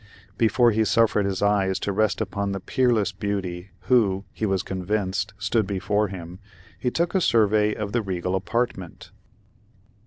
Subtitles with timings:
[0.35, 5.35] Before he suffered his eyes to rest upon the peerless beauty who, he was convinced,
[5.37, 6.39] stood before him,
[6.79, 9.11] he took a survey of the regal apartment.